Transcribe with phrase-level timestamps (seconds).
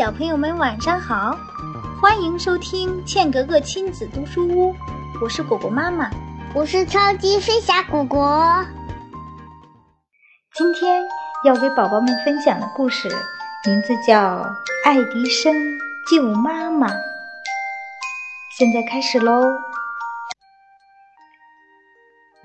[0.00, 1.36] 小朋友们晚上好，
[2.00, 4.74] 欢迎收听茜格格亲子读书屋，
[5.20, 6.10] 我是果果妈妈，
[6.54, 8.64] 我是超级飞侠果果。
[10.54, 11.06] 今天
[11.44, 13.10] 要给宝宝们分享的故事
[13.66, 14.38] 名字叫
[14.86, 15.54] 《爱迪生
[16.10, 16.88] 救妈妈》。
[18.56, 19.58] 现在开始喽！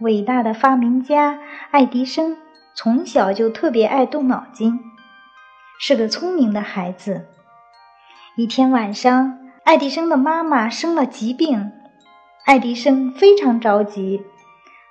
[0.02, 1.40] 伟大的发明家
[1.72, 2.36] 爱迪生
[2.74, 4.78] 从小就特别爱动脑筋，
[5.80, 7.28] 是个聪明的孩子。
[8.38, 11.72] 一天晚上，爱迪生的妈妈生了疾病，
[12.44, 14.24] 爱迪生非常着急，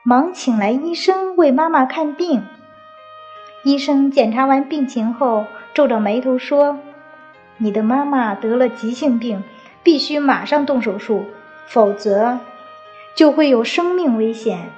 [0.02, 2.42] 忙请来医生为妈妈看病。
[3.62, 5.44] 医生检查完病情后，
[5.74, 6.78] 皱着眉头说
[7.58, 9.44] ：“你的妈妈得了急性病，
[9.82, 11.26] 必须马上动手术，
[11.66, 12.38] 否则
[13.14, 14.70] 就会有生命危险。”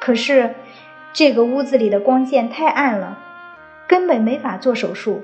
[0.00, 0.54] 可是，
[1.12, 3.18] 这个屋子里的光线太暗了，
[3.86, 5.22] 根本没法做手术。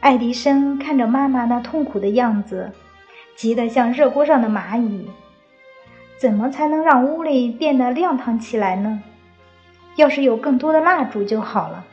[0.00, 2.70] 爱迪生看着妈妈那痛苦的样子，
[3.34, 5.08] 急得像热锅上的蚂蚁。
[6.18, 9.02] 怎么才能让屋里变得亮堂起来呢？
[9.96, 11.84] 要是有更多的蜡烛就好了。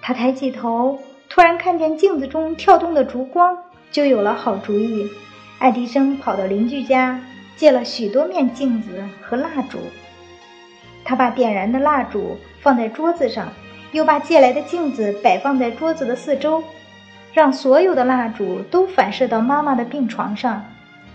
[0.00, 3.58] 他抬起头，突然看见镜子中跳动的烛光，
[3.90, 5.10] 就有了好主意。
[5.58, 7.20] 爱迪生跑到邻居家
[7.56, 9.78] 借了许多面镜子和蜡烛。
[11.04, 13.48] 他把点燃的蜡烛放在桌子上，
[13.92, 16.62] 又把借来的镜子摆放在桌子的四周。
[17.32, 20.64] 让所有的蜡烛都反射到妈妈的病床上，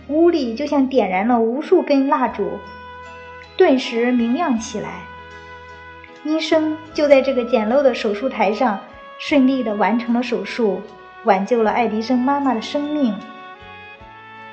[0.08, 2.60] 屋里就像点燃了无数根蜡烛，
[3.58, 5.00] 顿时明亮起来。
[6.24, 8.80] 医生就在这个简陋的手术台上
[9.18, 10.80] 顺利地完成了手术，
[11.24, 13.16] 挽救了爱迪生妈妈的生命。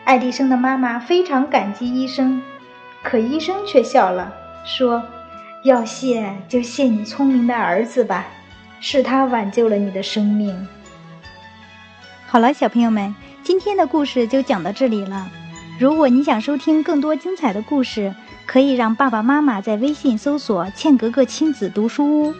[0.05, 2.41] 爱迪生的妈妈非常感激医生，
[3.03, 4.32] 可医生却笑了，
[4.64, 5.03] 说
[5.64, 8.27] ：“要谢就谢你聪明的儿子吧，
[8.81, 10.69] 是他挽救了你的生命。”
[12.27, 15.28] 好了，小朋友们，今天的故事就讲到这里了。
[15.78, 18.15] 如果你想收听更多精彩的故事，
[18.47, 22.34] 可以让爸爸妈妈在微信搜索“茜格格亲子读书屋”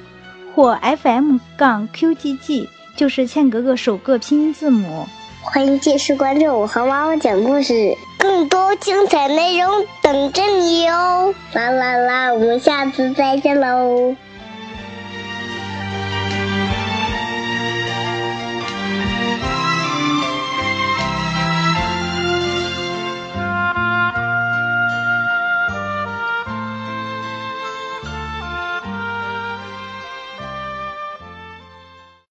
[0.54, 5.06] 或 FM 杠 QGG，就是茜格格首个拼音字母。
[5.41, 11.34] 欢迎继续关注我和妈妈讲故事，更多精彩内容等着你哦！
[11.53, 14.15] 啦啦啦，我们下次再见喽！